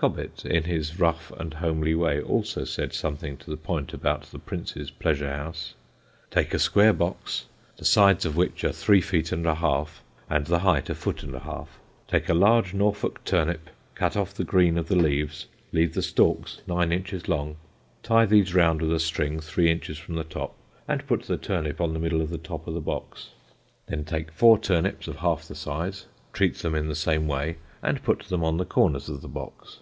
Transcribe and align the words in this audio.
Cobbett 0.00 0.44
in 0.44 0.62
his 0.62 1.00
rough 1.00 1.32
and 1.32 1.54
homely 1.54 1.92
way 1.92 2.20
also 2.22 2.62
said 2.62 2.92
something 2.92 3.36
to 3.38 3.50
the 3.50 3.56
point 3.56 3.92
about 3.92 4.22
the 4.30 4.38
Prince's 4.38 4.92
pleasure 4.92 5.28
house: 5.28 5.74
"Take 6.30 6.54
a 6.54 6.60
square 6.60 6.92
box, 6.92 7.46
the 7.78 7.84
sides 7.84 8.24
of 8.24 8.36
which 8.36 8.62
are 8.62 8.70
three 8.70 9.00
feet 9.00 9.32
and 9.32 9.44
a 9.44 9.56
half, 9.56 10.04
and 10.30 10.46
the 10.46 10.60
height 10.60 10.88
a 10.88 10.94
foot 10.94 11.24
and 11.24 11.34
a 11.34 11.40
half. 11.40 11.80
Take 12.06 12.28
a 12.28 12.34
large 12.34 12.74
Norfolk 12.74 13.24
turnip, 13.24 13.70
cut 13.96 14.16
off 14.16 14.32
the 14.32 14.44
green 14.44 14.78
of 14.78 14.86
the 14.86 14.94
leaves, 14.94 15.46
leave 15.72 15.94
the 15.94 16.02
stalks 16.02 16.60
nine 16.68 16.92
inches 16.92 17.28
long, 17.28 17.56
tie 18.04 18.24
these 18.24 18.54
round 18.54 18.80
with 18.80 18.92
a 18.92 19.00
string 19.00 19.40
three 19.40 19.68
inches 19.68 19.98
from 19.98 20.14
the 20.14 20.22
top, 20.22 20.54
and 20.86 21.08
put 21.08 21.24
the 21.24 21.36
turnip 21.36 21.80
on 21.80 21.92
the 21.92 21.98
middle 21.98 22.20
of 22.20 22.30
the 22.30 22.38
top 22.38 22.68
of 22.68 22.74
the 22.74 22.80
box. 22.80 23.30
Then 23.86 24.04
take 24.04 24.30
four 24.30 24.58
turnips 24.58 25.08
of 25.08 25.16
half 25.16 25.48
the 25.48 25.56
size, 25.56 26.06
treat 26.32 26.54
them 26.58 26.76
in 26.76 26.86
the 26.86 26.94
same 26.94 27.26
way, 27.26 27.56
and 27.82 28.04
put 28.04 28.20
them 28.28 28.44
on 28.44 28.58
the 28.58 28.64
corners 28.64 29.08
of 29.08 29.22
the 29.22 29.26
box. 29.28 29.80